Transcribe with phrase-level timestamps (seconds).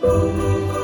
[0.00, 0.77] Thank you.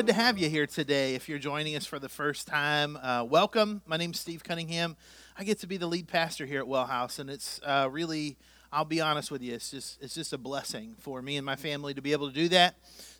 [0.00, 1.14] Good to have you here today.
[1.14, 3.82] If you're joining us for the first time, uh, welcome.
[3.84, 4.96] My name's Steve Cunningham.
[5.36, 8.38] I get to be the lead pastor here at Well House, and it's uh, really,
[8.72, 11.54] I'll be honest with you, it's just it's just a blessing for me and my
[11.54, 12.76] family to be able to do that,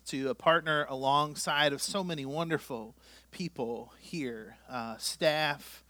[0.07, 2.95] to uh, partner alongside of so many wonderful
[3.29, 5.83] people here, uh, staff,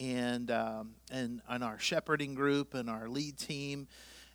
[0.00, 3.86] and um, and and our shepherding group and our lead team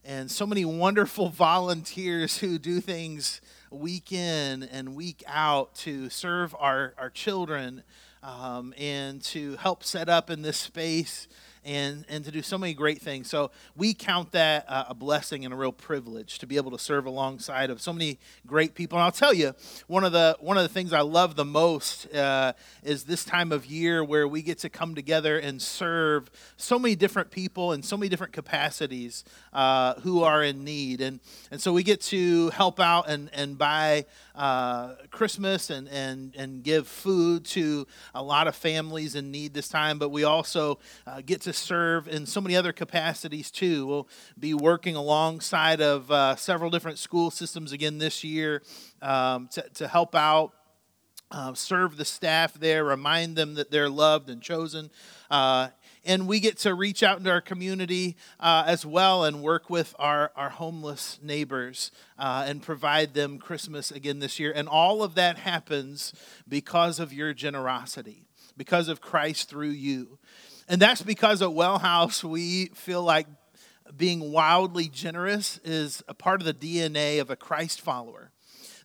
[0.05, 6.55] and so many wonderful volunteers who do things week in and week out to serve
[6.59, 7.83] our, our children
[8.21, 11.27] um, and to help set up in this space
[11.65, 13.29] and, and to do so many great things.
[13.29, 16.79] So we count that uh, a blessing and a real privilege to be able to
[16.79, 18.97] serve alongside of so many great people.
[18.97, 19.53] And I'll tell you,
[19.87, 23.51] one of the one of the things I love the most uh, is this time
[23.51, 27.83] of year where we get to come together and serve so many different people in
[27.83, 31.01] so many different capacities uh, who are in need.
[31.01, 31.19] And
[31.51, 34.05] and so we get to help out and and buy
[34.35, 39.67] uh, Christmas and and and give food to a lot of families in need this
[39.67, 39.99] time.
[39.99, 43.85] But we also uh, get to serve in so many other capacities too.
[43.85, 44.07] We'll
[44.39, 48.63] be working alongside of uh, several different school systems again this year
[49.01, 50.53] um, to, to help out.
[51.31, 54.91] Uh, serve the staff there, remind them that they're loved and chosen.
[55.31, 55.69] Uh,
[56.05, 59.95] and we get to reach out into our community uh, as well and work with
[59.97, 64.51] our, our homeless neighbors uh, and provide them Christmas again this year.
[64.53, 66.13] And all of that happens
[66.47, 68.25] because of your generosity,
[68.57, 70.19] because of Christ through you.
[70.67, 73.27] And that's because at Well House, we feel like
[73.95, 78.31] being wildly generous is a part of the DNA of a Christ follower.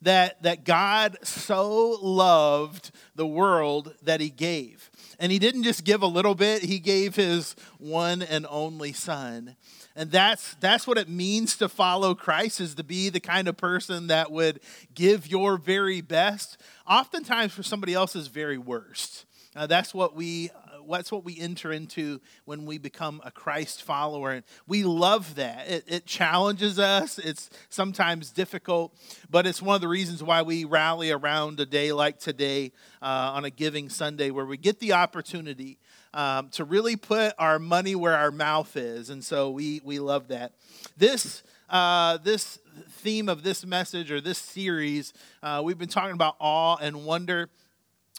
[0.03, 4.91] That, that God so loved the world that he gave.
[5.19, 9.57] And he didn't just give a little bit, he gave his one and only son.
[9.97, 13.57] And that's that's what it means to follow Christ is to be the kind of
[13.57, 14.61] person that would
[14.95, 16.57] give your very best,
[16.87, 19.25] oftentimes for somebody else's very worst.
[19.57, 20.51] Uh, that's what we
[20.91, 24.33] that's what we enter into when we become a Christ follower.
[24.33, 25.69] And we love that.
[25.69, 27.19] It, it challenges us.
[27.19, 28.95] It's sometimes difficult,
[29.31, 32.73] but it's one of the reasons why we rally around a day like today
[33.03, 35.79] uh, on a Giving Sunday, where we get the opportunity
[36.15, 39.11] um, to really put our money where our mouth is.
[39.11, 40.53] And so we we love that.
[40.97, 42.59] This uh, this
[42.91, 45.13] theme of this message or this series,
[45.43, 47.51] uh, we've been talking about awe and wonder.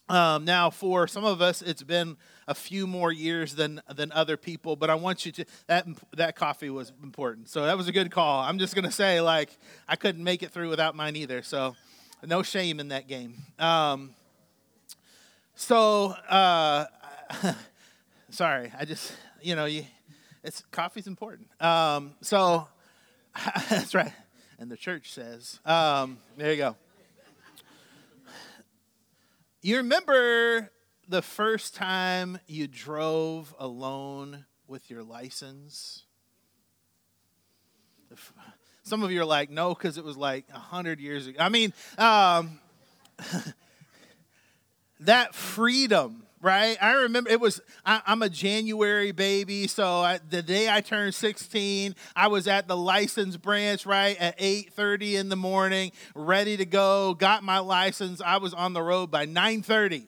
[0.07, 2.17] Um, now, for some of us, it's been
[2.49, 5.87] a few more years than than other people, but I want you to that
[6.17, 7.47] that coffee was important.
[7.47, 8.41] So that was a good call.
[8.41, 9.55] I'm just gonna say like
[9.87, 11.43] I couldn't make it through without mine either.
[11.43, 11.75] So
[12.25, 13.35] no shame in that game.
[13.59, 14.15] Um,
[15.53, 16.85] so uh,
[18.31, 19.85] sorry, I just you know you
[20.43, 21.49] it's coffee's important.
[21.61, 22.67] Um, so
[23.69, 24.11] that's right,
[24.57, 26.75] and the church says um, there you go.
[29.61, 30.71] You remember
[31.09, 36.03] the first time you drove alone with your license?
[38.83, 41.39] Some of you are like, no, because it was like 100 years ago.
[41.39, 42.59] I mean, um,
[44.99, 46.77] that freedom, right?
[46.81, 49.65] I remember it was, I, am a January baby.
[49.67, 54.37] So I, the day I turned 16, I was at the license branch, right, at
[54.37, 58.21] 8.30 in the morning, ready to go, got my license.
[58.21, 60.07] I was on the road by 9.30.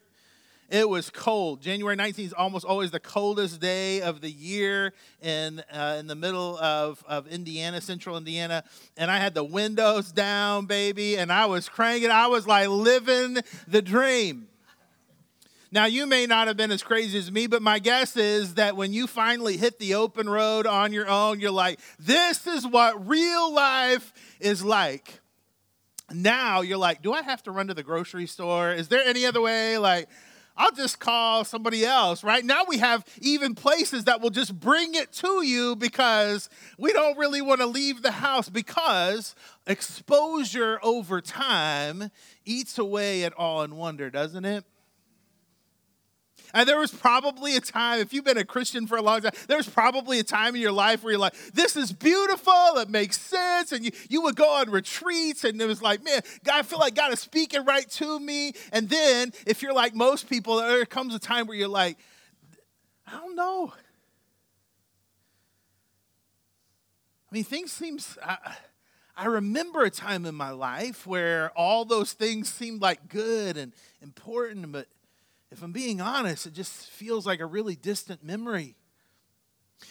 [0.72, 1.62] It was cold.
[1.62, 6.16] January 19th is almost always the coldest day of the year in, uh, in the
[6.16, 8.64] middle of, of Indiana, central Indiana.
[8.96, 12.10] And I had the windows down, baby, and I was cranking.
[12.10, 14.48] I was like living the dream.
[15.74, 18.78] Now, you may not have been as crazy as me, but my guess is that
[18.78, 23.10] when you finally hit the open road on your own, you're like, this is what
[23.10, 25.20] real life is like.
[26.14, 28.72] Now you're like, do I have to run to the grocery store?
[28.72, 29.78] Is there any other way?
[29.78, 30.08] Like,
[30.62, 32.46] I'll just call somebody else, right?
[32.46, 37.18] Now we have even places that will just bring it to you because we don't
[37.18, 39.34] really want to leave the house because
[39.66, 42.12] exposure over time
[42.46, 44.64] eats away at awe and wonder, doesn't it?
[46.54, 49.32] And there was probably a time, if you've been a Christian for a long time,
[49.48, 53.20] there's probably a time in your life where you're like, this is beautiful, it makes
[53.20, 53.72] sense.
[53.72, 56.80] And you, you would go on retreats, and it was like, man, God, I feel
[56.80, 58.54] like God is speaking right to me.
[58.72, 61.98] And then, if you're like most people, there comes a time where you're like,
[63.08, 63.74] I don't know.
[67.30, 68.18] I mean, things seems.
[69.16, 73.74] I remember a time in my life where all those things seemed like good and
[74.02, 74.88] important, but
[75.52, 78.76] if I'm being honest, it just feels like a really distant memory.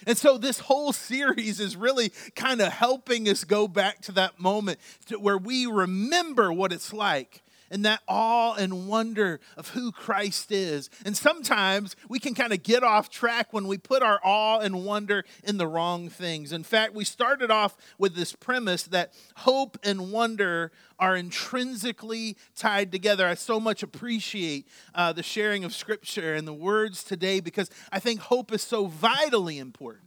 [0.06, 4.38] And so, this whole series is really kind of helping us go back to that
[4.38, 9.92] moment to where we remember what it's like and that awe and wonder of who
[9.92, 10.90] Christ is.
[11.04, 14.84] And sometimes we can kind of get off track when we put our awe and
[14.84, 16.52] wonder in the wrong things.
[16.52, 22.92] In fact, we started off with this premise that hope and wonder are intrinsically tied
[22.92, 23.26] together.
[23.26, 28.00] I so much appreciate uh, the sharing of scripture and the words today because I
[28.00, 30.04] think hope is so vitally important.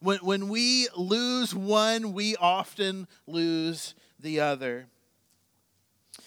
[0.00, 4.86] When, when we lose one, we often lose the other.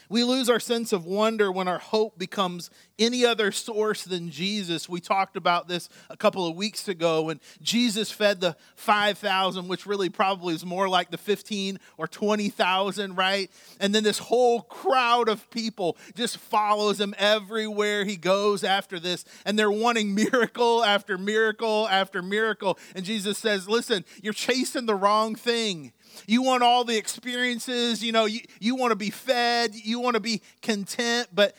[0.10, 2.70] We lose our sense of wonder when our hope becomes
[3.00, 4.88] any other source than Jesus.
[4.88, 9.86] We talked about this a couple of weeks ago when Jesus fed the 5,000, which
[9.86, 13.50] really probably is more like the 15 or 20,000, right?
[13.80, 19.26] And then this whole crowd of people just follows him everywhere he goes after this.
[19.46, 22.78] And they're wanting miracle after miracle after miracle.
[22.96, 25.94] And Jesus says, Listen, you're chasing the wrong thing.
[26.28, 30.16] You want all the experiences, you know, you, you want to be fed, you want
[30.16, 31.56] to be content, but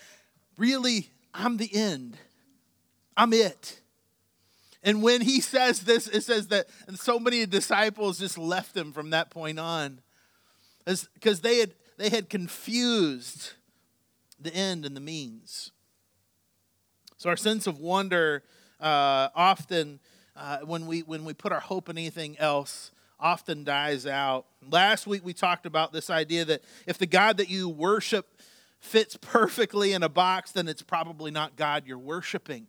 [0.56, 2.16] really, I'm the end.
[3.16, 3.80] I'm it.
[4.82, 8.92] And when he says this, it says that and so many disciples just left him
[8.92, 10.00] from that point on.
[10.84, 13.52] Because they had, they had confused
[14.38, 15.72] the end and the means.
[17.16, 18.42] So our sense of wonder
[18.80, 20.00] uh, often,
[20.36, 22.90] uh, when, we, when we put our hope in anything else,
[23.24, 24.44] often dies out.
[24.70, 28.38] Last week we talked about this idea that if the God that you worship
[28.80, 32.66] fits perfectly in a box, then it's probably not God you're worshiping.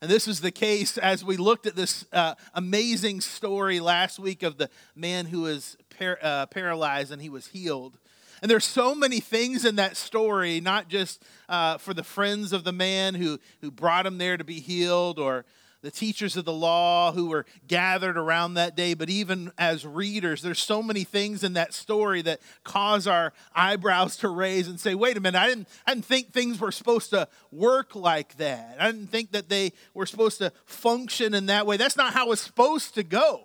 [0.00, 4.44] And this is the case as we looked at this uh, amazing story last week
[4.44, 7.98] of the man who was par- uh, paralyzed and he was healed.
[8.40, 12.62] And there's so many things in that story, not just uh, for the friends of
[12.62, 15.44] the man who, who brought him there to be healed or
[15.86, 20.42] the teachers of the law who were gathered around that day, but even as readers,
[20.42, 24.96] there's so many things in that story that cause our eyebrows to raise and say,
[24.96, 28.78] wait a minute, I didn't, I didn't think things were supposed to work like that.
[28.80, 31.76] I didn't think that they were supposed to function in that way.
[31.76, 33.44] That's not how it's supposed to go.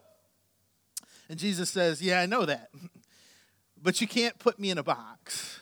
[1.30, 2.72] And Jesus says, Yeah, I know that.
[3.84, 5.61] But you can't put me in a box.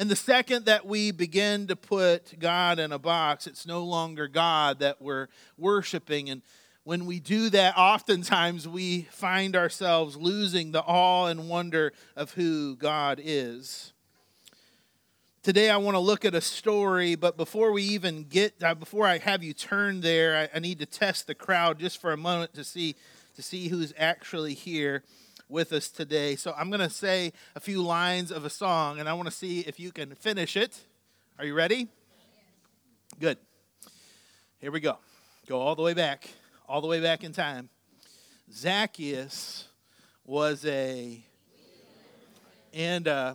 [0.00, 4.28] And the second that we begin to put God in a box, it's no longer
[4.28, 6.30] God that we're worshiping.
[6.30, 6.42] And
[6.84, 12.76] when we do that, oftentimes we find ourselves losing the awe and wonder of who
[12.76, 13.92] God is.
[15.42, 19.04] Today, I want to look at a story, but before we even get, uh, before
[19.04, 22.16] I have you turn there, I, I need to test the crowd just for a
[22.16, 22.94] moment to see,
[23.34, 25.02] to see who's actually here
[25.48, 26.36] with us today.
[26.36, 29.34] So I'm going to say a few lines of a song, and I want to
[29.34, 30.78] see if you can finish it.
[31.38, 31.88] Are you ready?
[33.18, 33.38] Good.
[34.60, 34.98] Here we go.
[35.46, 36.28] Go all the way back,
[36.68, 37.70] all the way back in time.
[38.52, 39.68] Zacchaeus
[40.24, 41.24] was a,
[42.74, 43.34] and uh,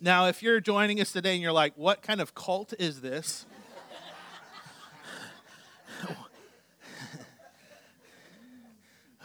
[0.00, 3.46] now if you're joining us today and you're like, what kind of cult is this?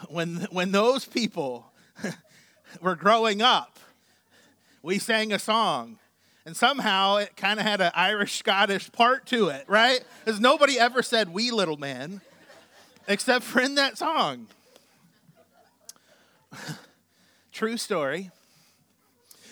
[0.09, 1.71] When, when those people
[2.81, 3.79] were growing up,
[4.81, 5.97] we sang a song.
[6.45, 10.01] And somehow it kind of had an Irish Scottish part to it, right?
[10.23, 12.21] Because nobody ever said wee little man
[13.07, 14.47] except for in that song.
[17.51, 18.31] True story.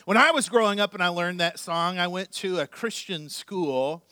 [0.05, 3.27] When I was growing up and I learned that song, I went to a Christian
[3.27, 4.03] school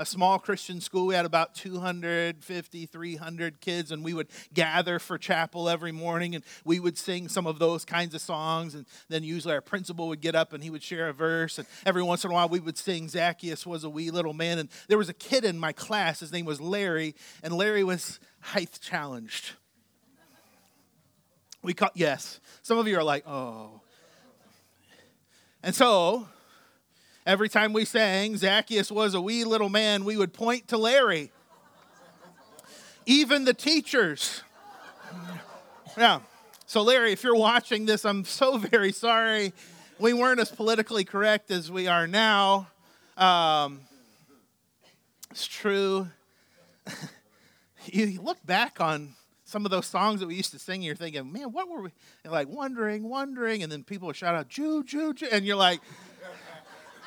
[0.00, 1.06] a small Christian school.
[1.06, 6.42] We had about 250, 300 kids, and we would gather for chapel every morning and
[6.64, 8.74] we would sing some of those kinds of songs.
[8.74, 11.58] And then usually our principal would get up and he would share a verse.
[11.58, 14.58] And every once in a while we would sing Zacchaeus was a wee little man.
[14.58, 18.20] And there was a kid in my class, his name was Larry, and Larry was
[18.40, 19.52] height challenged.
[21.62, 22.40] We caught, yes.
[22.62, 23.82] Some of you are like, oh.
[25.62, 26.26] And so
[27.26, 31.30] Every time we sang, Zacchaeus was a wee little man, we would point to Larry.
[33.04, 34.42] Even the teachers.
[35.98, 36.20] Yeah.
[36.66, 39.52] So, Larry, if you're watching this, I'm so very sorry.
[39.98, 42.68] We weren't as politically correct as we are now.
[43.18, 43.80] Um,
[45.30, 46.08] it's true.
[47.84, 51.30] you look back on some of those songs that we used to sing, you're thinking,
[51.32, 51.90] man, what were we?
[52.24, 55.56] And like wondering, wondering, and then people would shout out, Jew, Jew, Jew, and you're
[55.56, 55.80] like,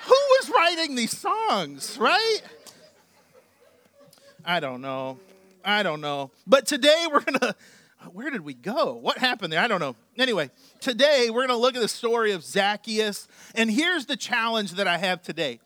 [0.04, 2.42] who was writing these songs, right?
[4.46, 5.20] I don't know.
[5.64, 6.32] I don't know.
[6.46, 7.56] But today we're going to
[8.12, 8.94] where did we go?
[8.94, 9.62] What happened there?
[9.62, 9.96] I don't know.
[10.18, 10.50] Anyway,
[10.82, 13.28] today we're going to look at the story of Zacchaeus.
[13.56, 15.60] And here's the challenge that I have today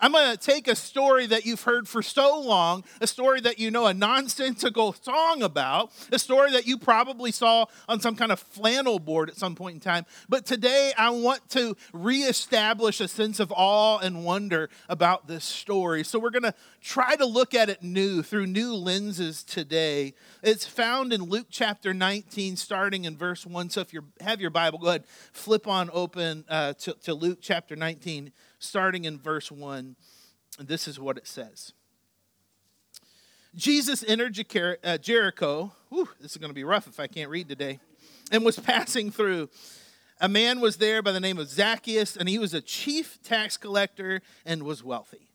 [0.00, 3.58] I'm going to take a story that you've heard for so long, a story that
[3.58, 8.32] you know a nonsensical song about, a story that you probably saw on some kind
[8.32, 10.06] of flannel board at some point in time.
[10.28, 16.02] But today I want to reestablish a sense of awe and wonder about this story.
[16.02, 20.14] So we're going to try to look at it new through new lenses today.
[20.42, 23.68] It's found in Luke chapter 19, starting in verse 1.
[23.68, 27.40] So if you have your Bible, go ahead, flip on open uh, to, to Luke
[27.42, 29.96] chapter 19 starting in verse 1.
[30.58, 31.72] And this is what it says
[33.56, 34.38] Jesus entered
[34.84, 35.72] uh, Jericho.
[35.88, 37.80] Whew, this is going to be rough if I can't read today.
[38.30, 39.48] And was passing through.
[40.20, 43.56] A man was there by the name of Zacchaeus, and he was a chief tax
[43.56, 45.30] collector and was wealthy.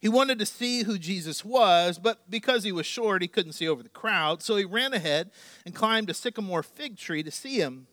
[0.00, 3.66] He wanted to see who Jesus was, but because he was short, he couldn't see
[3.66, 4.42] over the crowd.
[4.42, 5.30] So he ran ahead
[5.64, 7.86] and climbed a sycamore fig tree to see him,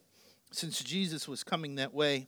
[0.52, 2.28] since Jesus was coming that way.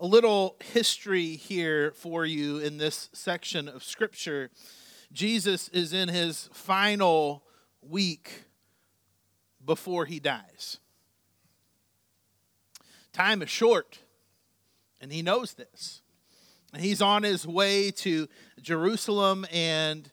[0.00, 4.50] A little history here for you in this section of Scripture.
[5.12, 7.42] Jesus is in his final
[7.82, 8.44] week
[9.64, 10.78] before he dies.
[13.12, 13.98] Time is short,
[15.00, 16.02] and he knows this.
[16.72, 18.28] And He's on his way to
[18.60, 20.10] Jerusalem and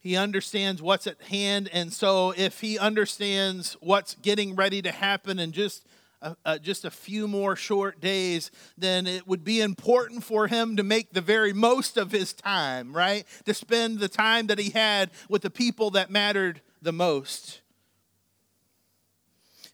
[0.00, 1.68] he understands what's at hand.
[1.72, 5.86] And so, if he understands what's getting ready to happen and just
[6.20, 10.76] a, a, just a few more short days, then it would be important for him
[10.76, 13.24] to make the very most of his time, right?
[13.44, 17.60] To spend the time that he had with the people that mattered the most.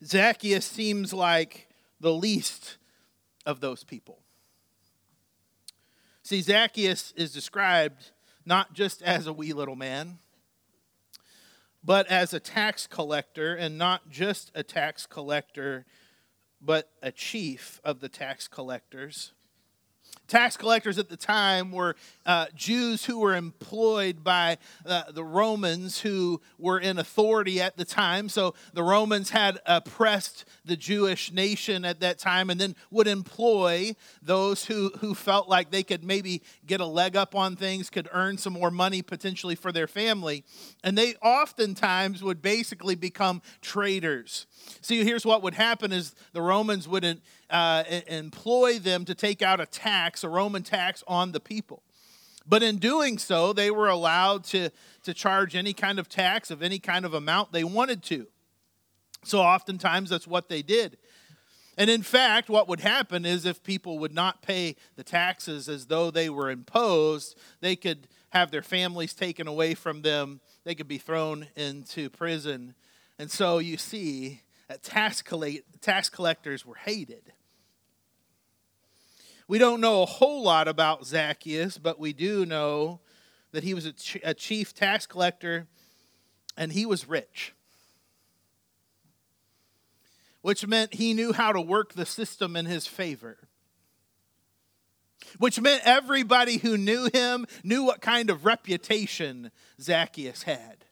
[0.05, 1.69] Zacchaeus seems like
[2.01, 2.77] the least
[3.47, 4.19] of those people.
[6.23, 8.11] See, Zacchaeus is described
[8.47, 10.19] not just as a wee little man,
[11.83, 15.85] but as a tax collector, and not just a tax collector,
[16.65, 19.34] but a chief of the tax collectors.
[20.27, 26.01] Tax collectors at the time were uh, Jews who were employed by uh, the Romans
[26.01, 28.31] who were in authority at the time.
[28.31, 33.97] So the Romans had oppressed the Jewish nation at that time and then would employ
[34.23, 38.09] those who, who felt like they could maybe get a leg up on things, could
[38.11, 40.45] earn some more money potentially for their family.
[40.83, 44.47] And they oftentimes would basically become traitors.
[44.81, 47.05] See, here's what would happen is the Romans would
[47.51, 51.83] uh, employ them to take out a tax, a Roman tax on the people.
[52.47, 54.71] But in doing so, they were allowed to,
[55.05, 58.27] to charge any kind of tax of any kind of amount they wanted to.
[59.25, 60.99] So oftentimes that's what they did.
[61.77, 65.87] And in fact, what would happen is if people would not pay the taxes as
[65.87, 70.89] though they were imposed, they could have their families taken away from them, they could
[70.89, 72.75] be thrown into prison.
[73.19, 74.43] And so you see,
[74.83, 77.33] tax, collect- tax collectors were hated.
[79.47, 83.01] We don't know a whole lot about Zacchaeus, but we do know
[83.53, 85.67] that he was a, ch- a chief tax collector
[86.57, 87.55] and he was rich,
[90.41, 93.39] which meant he knew how to work the system in his favor.
[95.39, 100.84] Which meant everybody who knew him knew what kind of reputation Zacchaeus had.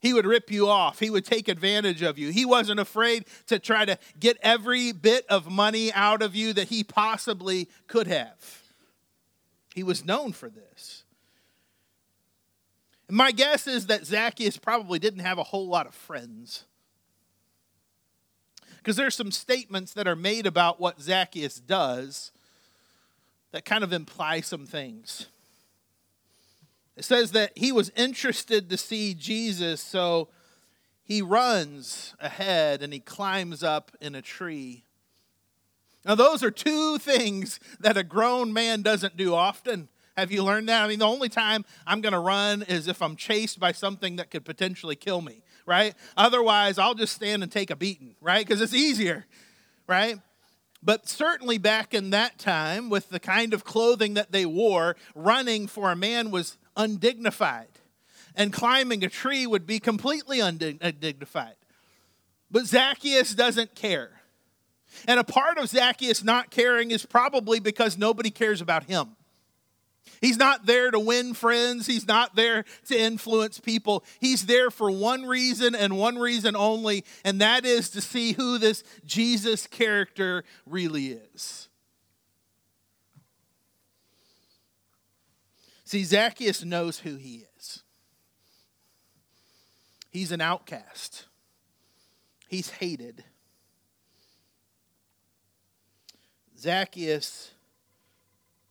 [0.00, 1.00] He would rip you off.
[1.00, 2.30] He would take advantage of you.
[2.30, 6.68] He wasn't afraid to try to get every bit of money out of you that
[6.68, 8.62] he possibly could have.
[9.74, 11.04] He was known for this.
[13.08, 16.64] And my guess is that Zacchaeus probably didn't have a whole lot of friends.
[18.76, 22.30] Because there's some statements that are made about what Zacchaeus does
[23.50, 25.26] that kind of imply some things.
[26.98, 30.30] It says that he was interested to see Jesus, so
[31.04, 34.84] he runs ahead and he climbs up in a tree.
[36.04, 39.88] Now, those are two things that a grown man doesn't do often.
[40.16, 40.82] Have you learned that?
[40.82, 44.16] I mean, the only time I'm going to run is if I'm chased by something
[44.16, 45.94] that could potentially kill me, right?
[46.16, 48.44] Otherwise, I'll just stand and take a beating, right?
[48.44, 49.24] Because it's easier,
[49.86, 50.18] right?
[50.82, 55.68] But certainly back in that time, with the kind of clothing that they wore, running
[55.68, 57.68] for a man was undignified.
[58.34, 61.56] And climbing a tree would be completely undignified.
[62.50, 64.12] But Zacchaeus doesn't care.
[65.06, 69.16] And a part of Zacchaeus not caring is probably because nobody cares about him.
[70.20, 71.86] He's not there to win friends.
[71.86, 74.04] He's not there to influence people.
[74.20, 78.58] He's there for one reason and one reason only, and that is to see who
[78.58, 81.67] this Jesus character really is.
[85.88, 87.82] See, Zacchaeus knows who he is.
[90.10, 91.24] He's an outcast,
[92.46, 93.24] he's hated.
[96.58, 97.52] Zacchaeus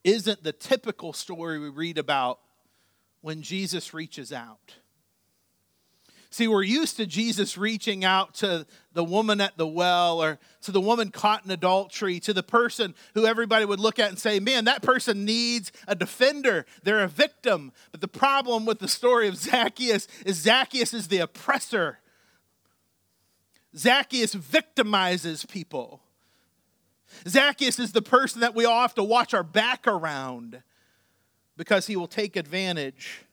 [0.04, 2.38] isn't the typical story we read about
[3.22, 4.76] when Jesus reaches out.
[6.30, 10.72] See, we're used to Jesus reaching out to the woman at the well or to
[10.72, 14.40] the woman caught in adultery, to the person who everybody would look at and say,
[14.40, 16.66] man, that person needs a defender.
[16.84, 17.72] They're a victim.
[17.92, 22.00] But the problem with the story of Zacchaeus is Zacchaeus is the oppressor.
[23.76, 26.02] Zacchaeus victimizes people.
[27.28, 30.62] Zacchaeus is the person that we all have to watch our back around
[31.56, 33.24] because he will take advantage.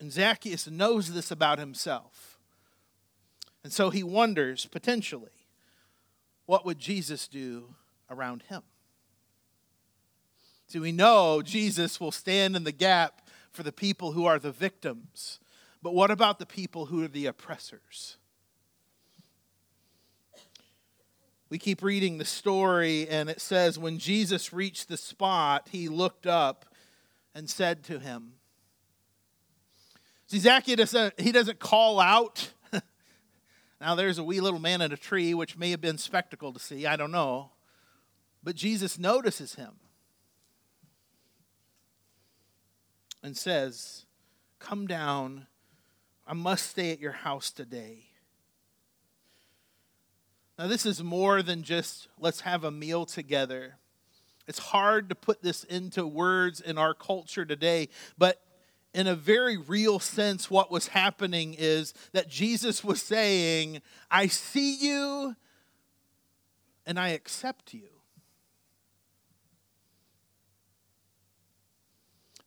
[0.00, 2.27] And Zacchaeus knows this about himself.
[3.64, 5.46] And so he wonders potentially,
[6.46, 7.74] what would Jesus do
[8.10, 8.62] around him?
[10.68, 14.52] See, we know Jesus will stand in the gap for the people who are the
[14.52, 15.40] victims.
[15.82, 18.18] But what about the people who are the oppressors?
[21.50, 26.26] we keep reading the story, and it says, When Jesus reached the spot, he looked
[26.26, 26.66] up
[27.34, 28.34] and said to him,
[30.26, 32.50] See, Zacchaeus he doesn't call out.
[33.80, 36.58] Now, there's a wee little man in a tree, which may have been spectacle to
[36.58, 37.50] see, I don't know.
[38.42, 39.74] But Jesus notices him
[43.22, 44.04] and says,
[44.58, 45.46] Come down.
[46.26, 48.06] I must stay at your house today.
[50.58, 53.76] Now, this is more than just let's have a meal together.
[54.48, 58.40] It's hard to put this into words in our culture today, but
[58.94, 64.76] in a very real sense, what was happening is that Jesus was saying, I see
[64.76, 65.36] you
[66.86, 67.88] and I accept you.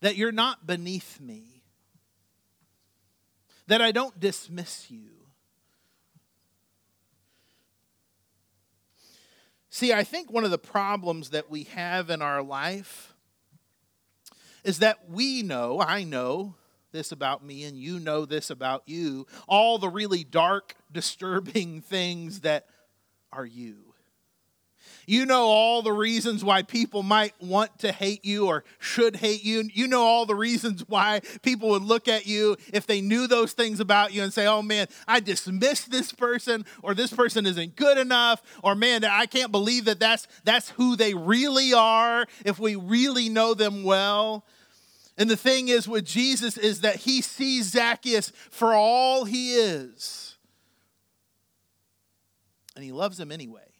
[0.02, 1.62] That you're not beneath me,
[3.68, 5.22] that I don't dismiss you
[9.74, 13.11] See, I think one of the problems that we have in our life
[14.64, 16.56] is that we know, I know
[16.92, 22.42] this about me, and you know this about you, all the really dark, disturbing things
[22.42, 22.66] that
[23.32, 23.91] are you.
[25.08, 29.44] You know all the reasons why people might want to hate you or should hate
[29.44, 29.70] you.
[29.74, 33.54] You know all the reasons why people would look at you if they knew those
[33.54, 37.76] things about you and say, oh man, I dismiss this person or this person isn't
[37.76, 42.60] good enough or man, I can't believe that that's, that's who they really are if
[42.60, 44.46] we really know them well.
[45.18, 50.38] And the thing is with Jesus is that he sees Zacchaeus for all he is.
[52.76, 53.71] And he loves him anyway.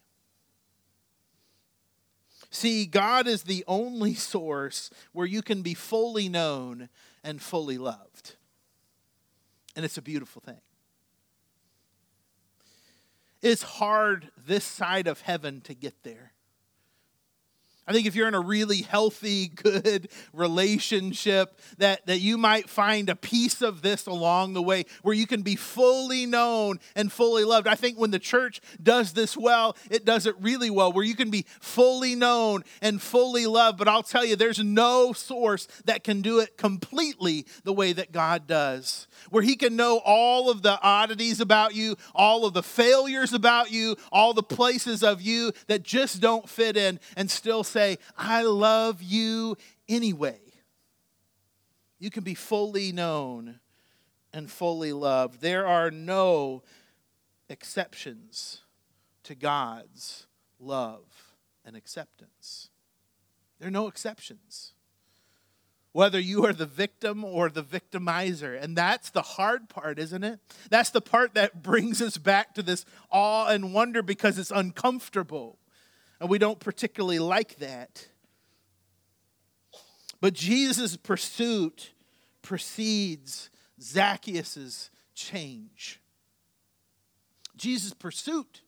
[2.52, 6.90] See, God is the only source where you can be fully known
[7.24, 8.36] and fully loved.
[9.76, 10.60] And it's a beautiful thing.
[13.42, 16.34] It's hard this side of heaven to get there.
[17.92, 23.10] I think if you're in a really healthy, good relationship, that, that you might find
[23.10, 27.44] a piece of this along the way where you can be fully known and fully
[27.44, 27.68] loved.
[27.68, 31.18] I think when the church does this well, it does it really well, where you
[31.18, 33.78] can be fully known and fully loved.
[33.78, 38.14] But I'll tell you, there's no source that can do it completely the way that
[38.14, 42.64] God does, where He can know all of the oddities about you, all of the
[42.64, 47.66] failures about you, all the places of you that just don't fit in, and still
[47.66, 49.58] say, say, I love you
[49.90, 50.40] anyway.
[52.00, 53.60] You can be fully known
[54.34, 55.42] and fully loved.
[55.42, 56.64] There are no
[57.50, 58.62] exceptions
[59.24, 60.28] to God's
[60.60, 61.34] love
[61.66, 62.70] and acceptance.
[63.60, 64.74] There are no exceptions.
[65.92, 68.62] Whether you are the victim or the victimizer.
[68.62, 70.40] And that's the hard part, isn't it?
[70.70, 75.58] That's the part that brings us back to this awe and wonder because it's uncomfortable.
[76.22, 78.08] And we don't particularly like that.
[80.22, 81.94] But Jesus' pursuit
[82.44, 83.50] precedes
[83.82, 86.00] Zacchaeus' change.
[87.58, 88.62] Jesus' pursuit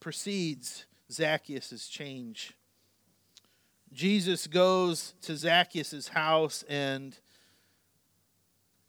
[0.00, 2.54] precedes Zacchaeus' change.
[3.92, 7.16] Jesus goes to Zacchaeus' house, and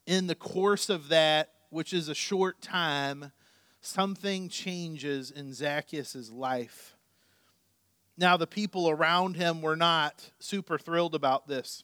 [0.07, 3.31] in the course of that, which is a short time,
[3.79, 6.92] something changes in Zacchaeus' life.
[8.17, 11.84] Now, the people around him were not super thrilled about this.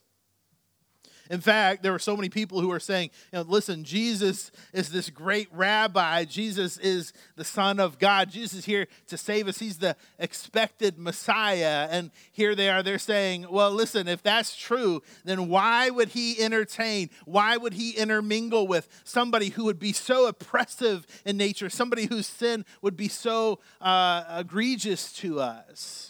[1.30, 4.90] In fact, there were so many people who were saying, you know, listen, Jesus is
[4.90, 6.24] this great rabbi.
[6.24, 8.30] Jesus is the Son of God.
[8.30, 9.60] Jesus is here to save us.
[9.60, 11.86] He's the expected Messiah.
[11.88, 16.42] And here they are, they're saying, well, listen, if that's true, then why would he
[16.42, 17.10] entertain?
[17.26, 22.26] Why would he intermingle with somebody who would be so oppressive in nature, somebody whose
[22.26, 26.09] sin would be so uh, egregious to us?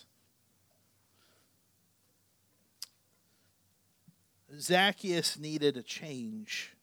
[4.59, 6.75] Zacchaeus needed a change.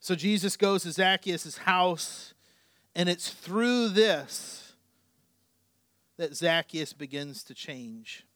[0.00, 2.34] So Jesus goes to Zacchaeus' house,
[2.94, 4.72] and it's through this
[6.16, 8.26] that Zacchaeus begins to change.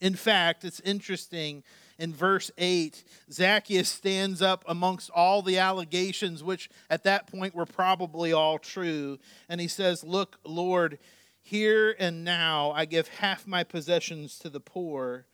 [0.00, 1.62] In fact, it's interesting.
[1.98, 7.66] In verse 8, Zacchaeus stands up amongst all the allegations, which at that point were
[7.66, 9.18] probably all true.
[9.48, 10.98] And he says, Look, Lord,
[11.40, 15.26] here and now I give half my possessions to the poor.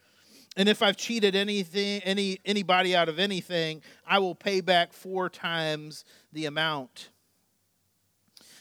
[0.58, 5.30] And if I've cheated anything, any anybody out of anything, I will pay back four
[5.30, 7.10] times the amount.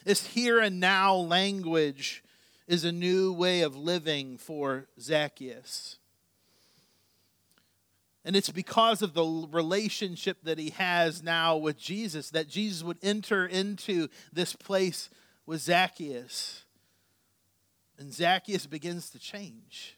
[0.05, 2.23] This here and now language
[2.67, 5.97] is a new way of living for Zacchaeus.
[8.23, 12.99] And it's because of the relationship that he has now with Jesus that Jesus would
[13.01, 15.10] enter into this place
[15.47, 16.63] with Zacchaeus.
[17.97, 19.96] And Zacchaeus begins to change.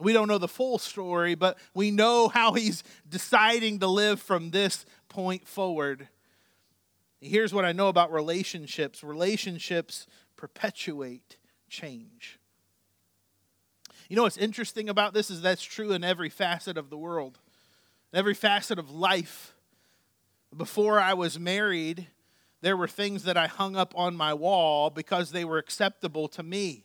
[0.00, 4.50] We don't know the full story, but we know how he's deciding to live from
[4.50, 6.08] this point forward.
[7.20, 10.06] Here's what I know about relationships relationships
[10.36, 11.36] perpetuate
[11.68, 12.38] change.
[14.08, 17.38] You know what's interesting about this is that's true in every facet of the world,
[18.14, 19.54] every facet of life.
[20.56, 22.06] Before I was married,
[22.62, 26.42] there were things that I hung up on my wall because they were acceptable to
[26.42, 26.84] me.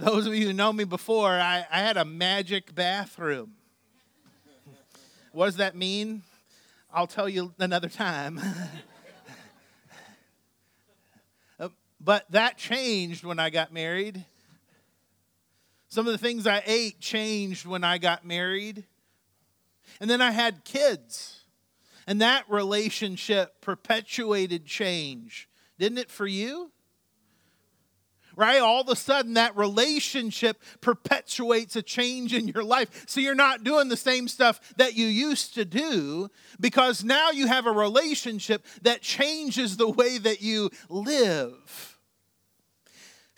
[0.00, 3.52] Those of you who know me before, I, I had a magic bathroom.
[5.32, 6.22] What does that mean?
[6.92, 8.40] I'll tell you another time.
[11.58, 11.68] Uh,
[12.00, 14.24] but that changed when I got married.
[15.90, 18.84] Some of the things I ate changed when I got married.
[20.00, 21.40] And then I had kids.
[22.06, 25.50] And that relationship perpetuated change.
[25.78, 26.72] Didn't it for you?
[28.40, 28.60] Right?
[28.60, 33.04] All of a sudden, that relationship perpetuates a change in your life.
[33.06, 37.46] So you're not doing the same stuff that you used to do because now you
[37.46, 41.98] have a relationship that changes the way that you live.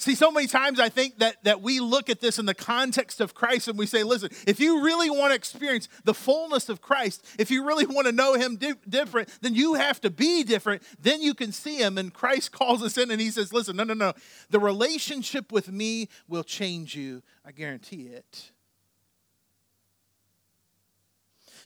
[0.02, 3.20] See, so many times I think that, that we look at this in the context
[3.20, 6.80] of Christ and we say, listen, if you really want to experience the fullness of
[6.80, 10.42] Christ, if you really want to know Him di- different, then you have to be
[10.42, 10.82] different.
[10.98, 11.98] Then you can see Him.
[11.98, 14.12] And Christ calls us in and He says, listen, no, no, no.
[14.50, 17.22] The relationship with me will change you.
[17.46, 18.50] I guarantee it.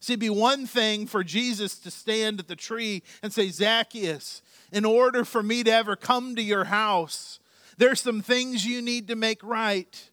[0.00, 4.42] See, it'd be one thing for Jesus to stand at the tree and say, Zacchaeus,
[4.72, 7.40] in order for me to ever come to your house,
[7.76, 10.10] there's some things you need to make right.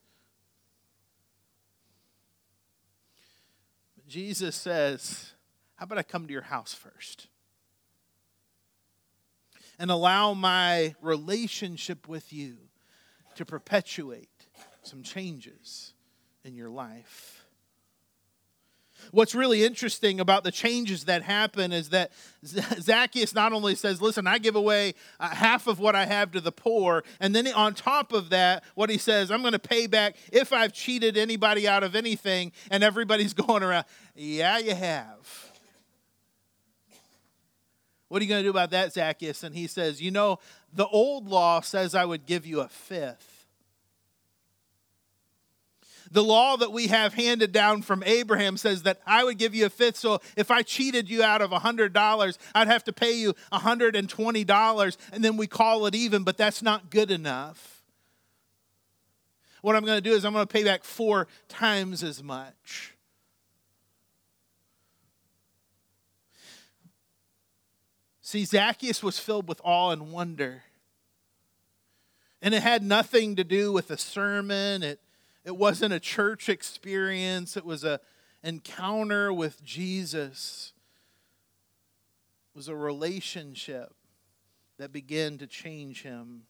[4.08, 5.34] Jesus says,
[5.76, 7.28] How about I come to your house first?
[9.80, 12.58] And allow my relationship with you
[13.36, 14.30] to perpetuate
[14.84, 15.94] some changes
[16.44, 17.43] in your life.
[19.12, 22.12] What's really interesting about the changes that happen is that
[22.46, 26.42] Zacchaeus not only says, Listen, I give away uh, half of what I have to
[26.42, 29.88] the poor, and then on top of that, what he says, I'm going to pay
[29.88, 33.86] back if I've cheated anybody out of anything, and everybody's going around,
[34.16, 35.52] Yeah, you have.
[38.10, 39.42] What are you going to do about that, Zacchaeus?
[39.42, 40.38] And he says, You know,
[40.72, 43.33] the old law says I would give you a fifth
[46.14, 49.66] the law that we have handed down from Abraham says that I would give you
[49.66, 49.98] a fifth.
[49.98, 55.26] So if I cheated you out of $100, I'd have to pay you $120, and
[55.26, 57.82] then we call it even, but that's not good enough.
[59.62, 62.94] What I'm going to do is I'm going to pay back four times as much.
[68.22, 70.64] See, Zacchaeus was filled with awe and wonder.
[72.42, 74.84] And it had nothing to do with a sermon.
[74.84, 75.00] It,
[75.46, 77.58] it wasn't a church experience.
[77.58, 78.00] It was a
[78.44, 80.74] encounter with Jesus.
[82.54, 83.94] It was a relationship
[84.78, 86.44] that began to change him.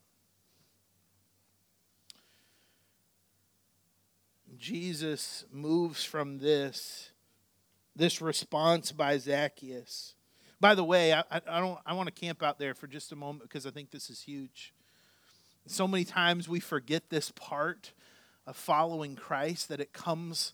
[4.58, 7.12] Jesus moves from this,
[7.96, 10.16] this response by Zacchaeus.
[10.60, 13.16] By the way, I, I don't I want to camp out there for just a
[13.16, 14.74] moment because I think this is huge.
[15.66, 17.92] So many times we forget this part
[18.46, 20.54] of following Christ that it comes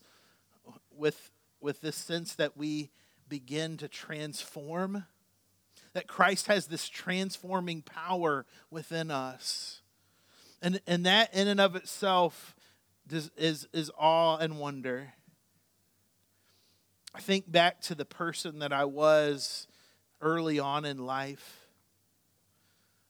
[0.94, 2.90] with with this sense that we
[3.28, 5.04] begin to transform
[5.92, 9.82] that Christ has this transforming power within us.
[10.62, 12.54] And and that in and of itself
[13.10, 15.14] is is, is awe and wonder.
[17.14, 19.66] I think back to the person that I was
[20.20, 21.59] early on in life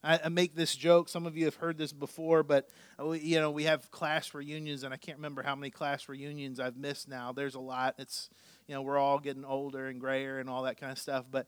[0.03, 1.09] I, make this joke.
[1.09, 4.83] Some of you have heard this before, but uh, you know we have class reunions,
[4.83, 7.31] and I can't remember how many class reunions I've missed now.
[7.31, 7.95] There's a lot.
[7.99, 8.29] It's
[8.67, 11.47] you know we're all getting older and grayer and all that kind of stuff, but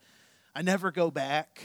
[0.56, 1.62] I never go back.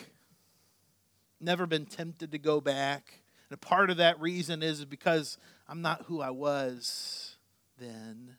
[1.40, 3.20] Never been tempted to go back.
[3.51, 7.37] And a part of that reason is because I'm not who I was
[7.79, 8.37] then.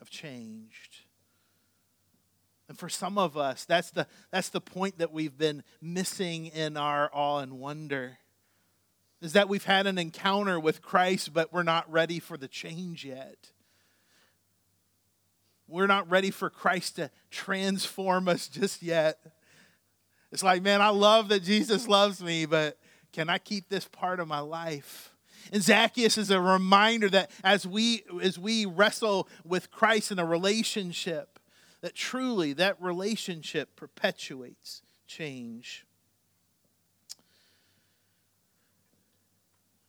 [0.00, 1.04] I've changed.
[2.72, 6.78] And for some of us, that's the, that's the point that we've been missing in
[6.78, 8.16] our awe and wonder.
[9.20, 13.04] Is that we've had an encounter with Christ, but we're not ready for the change
[13.04, 13.50] yet.
[15.68, 19.18] We're not ready for Christ to transform us just yet.
[20.32, 22.78] It's like, man, I love that Jesus loves me, but
[23.12, 25.14] can I keep this part of my life?
[25.52, 30.24] And Zacchaeus is a reminder that as we as we wrestle with Christ in a
[30.24, 31.31] relationship,
[31.82, 35.84] that truly that relationship perpetuates change.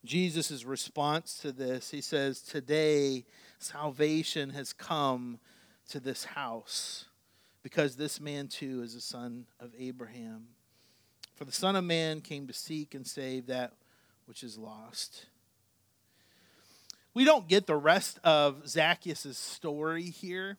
[0.04, 3.24] Jesus' response to this, he says, Today
[3.58, 5.40] salvation has come
[5.90, 7.06] to this house
[7.62, 10.48] because this man too is a son of Abraham.
[11.36, 13.74] For the Son of Man came to seek and save that
[14.26, 15.26] which is lost.
[17.14, 20.58] We don't get the rest of Zacchaeus' story here.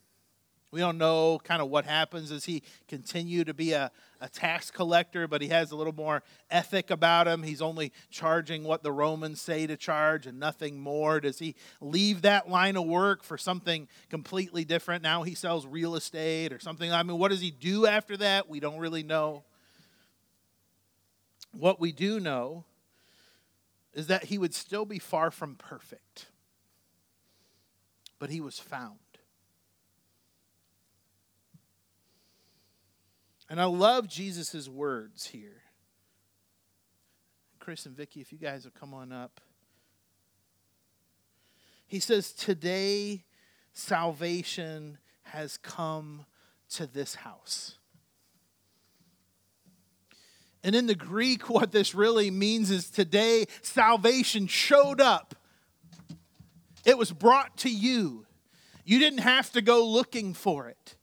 [0.74, 2.30] We don't know kind of what happens.
[2.30, 6.24] Does he continue to be a, a tax collector, but he has a little more
[6.50, 7.44] ethic about him?
[7.44, 11.20] He's only charging what the Romans say to charge and nothing more.
[11.20, 15.04] Does he leave that line of work for something completely different?
[15.04, 16.90] Now he sells real estate or something.
[16.90, 18.48] I mean, what does he do after that?
[18.48, 19.44] We don't really know.
[21.52, 22.64] What we do know
[23.92, 26.26] is that he would still be far from perfect,
[28.18, 28.98] but he was found.
[33.54, 35.62] And I love Jesus' words here.
[37.60, 39.40] Chris and Vicki, if you guys will come on up.
[41.86, 43.22] He says, Today
[43.72, 46.26] salvation has come
[46.70, 47.78] to this house.
[50.64, 55.36] And in the Greek, what this really means is today salvation showed up.
[56.84, 58.26] It was brought to you.
[58.84, 60.96] You didn't have to go looking for it,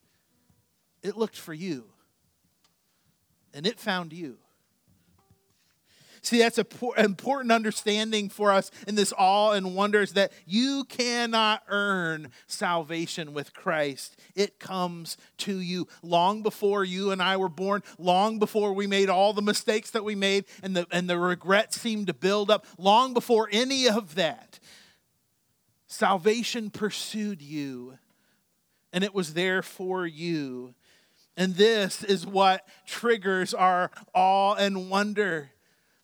[1.01, 1.85] it looked for you
[3.53, 4.37] and it found you.
[6.23, 10.83] See, that's an important understanding for us in this awe and wonder is that you
[10.87, 14.19] cannot earn salvation with Christ.
[14.35, 19.09] It comes to you long before you and I were born, long before we made
[19.09, 22.67] all the mistakes that we made and the, and the regrets seemed to build up,
[22.77, 24.59] long before any of that.
[25.87, 27.97] Salvation pursued you,
[28.93, 30.75] and it was there for you.
[31.37, 35.51] And this is what triggers our awe and wonder.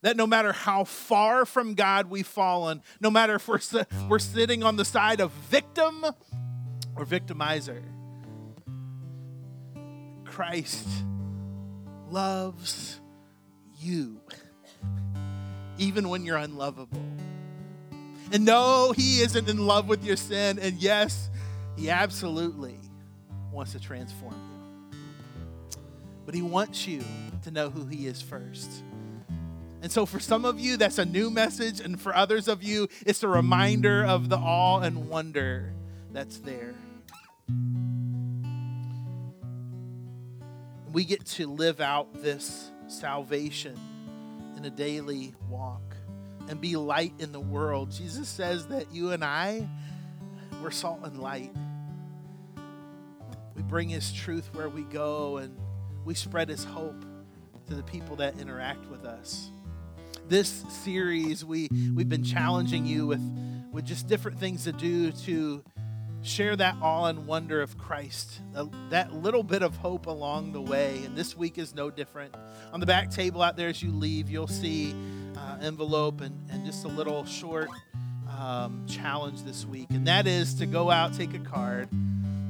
[0.04, 3.60] That no matter how far from God we've fallen, no matter if we're,
[4.08, 6.06] we're sitting on the side of victim
[6.96, 7.82] or victimizer,
[10.24, 10.88] Christ
[12.10, 13.02] loves
[13.80, 14.22] you,
[15.78, 17.02] even when you're unlovable.
[18.32, 20.60] And no, He isn't in love with your sin.
[20.60, 21.30] And yes,
[21.76, 22.78] He absolutely
[23.52, 24.47] wants to transform
[26.28, 27.02] but He wants you
[27.44, 28.84] to know who He is first.
[29.82, 32.90] And so, for some of you, that's a new message, and for others of you,
[33.06, 35.74] it's a reminder of the awe and wonder
[36.12, 36.76] that's there.
[40.92, 43.80] We get to live out this salvation
[44.58, 45.96] in a daily walk
[46.50, 47.90] and be light in the world.
[47.92, 49.66] Jesus says that you and I,
[50.62, 51.56] we're salt and light.
[53.56, 55.58] We bring His truth where we go and
[56.08, 57.04] we spread his hope
[57.68, 59.52] to the people that interact with us.
[60.30, 63.22] this series, we, we've been challenging you with,
[63.74, 65.62] with just different things to do to
[66.22, 68.40] share that awe and wonder of Christ,
[68.90, 71.02] that little bit of hope along the way.
[71.04, 72.34] And this week is no different.
[72.72, 74.96] On the back table out there as you leave, you'll see
[75.36, 77.70] uh, envelope and, and just a little short
[78.40, 79.88] um, challenge this week.
[79.90, 81.90] And that is to go out, take a card,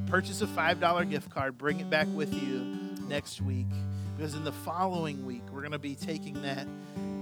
[0.06, 3.68] purchase a $5 gift card, bring it back with you next week.
[4.16, 6.68] Because in the following week, we're going to be taking that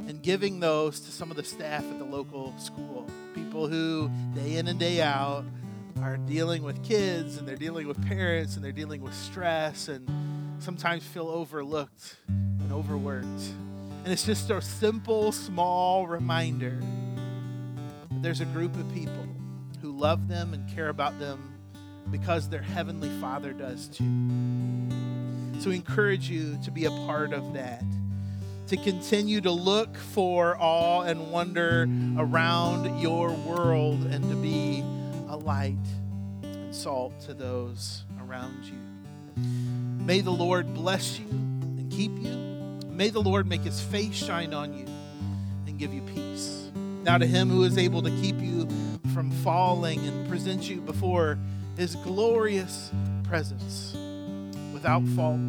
[0.07, 3.05] and giving those to some of the staff at the local school.
[3.33, 5.43] People who, day in and day out,
[6.01, 10.09] are dealing with kids and they're dealing with parents and they're dealing with stress and
[10.59, 13.25] sometimes feel overlooked and overworked.
[14.03, 16.79] And it's just a simple, small reminder
[18.11, 19.27] that there's a group of people
[19.81, 21.55] who love them and care about them
[22.11, 24.03] because their Heavenly Father does too.
[25.65, 27.83] We encourage you to be a part of that
[28.67, 34.81] to continue to look for awe and wonder around your world and to be
[35.27, 35.75] a light
[36.43, 39.43] and salt to those around you.
[40.03, 42.79] May the Lord bless you and keep you.
[42.89, 44.85] May the Lord make his face shine on you
[45.67, 46.69] and give you peace.
[47.03, 48.67] Now, to him who is able to keep you
[49.13, 51.37] from falling and present you before
[51.77, 52.91] his glorious
[53.23, 53.95] presence
[54.85, 55.39] without fault,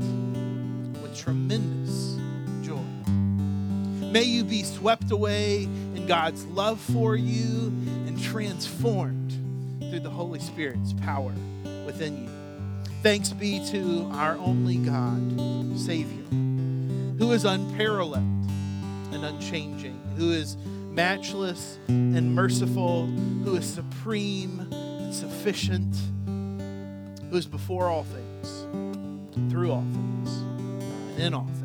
[1.03, 2.17] with tremendous
[2.67, 2.81] joy.
[4.11, 7.67] May you be swept away in God's love for you
[8.07, 9.33] and transformed
[9.91, 11.35] through the Holy Spirit's power
[11.85, 12.31] within you.
[13.03, 16.25] Thanks be to our only God, Savior,
[17.19, 18.25] who is unparalleled
[19.13, 20.57] and unchanging, who is
[20.93, 25.95] matchless and merciful, who is supreme and sufficient,
[27.31, 28.26] who is before all things,
[29.51, 30.31] through all things,
[31.17, 31.56] and in all things